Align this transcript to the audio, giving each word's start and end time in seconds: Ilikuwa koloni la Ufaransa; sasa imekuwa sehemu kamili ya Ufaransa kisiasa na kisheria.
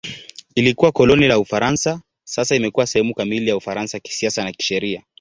Ilikuwa 0.55 0.91
koloni 0.91 1.27
la 1.27 1.39
Ufaransa; 1.39 2.01
sasa 2.23 2.55
imekuwa 2.55 2.87
sehemu 2.87 3.13
kamili 3.13 3.49
ya 3.49 3.57
Ufaransa 3.57 3.99
kisiasa 3.99 4.43
na 4.43 4.51
kisheria. 4.51 5.03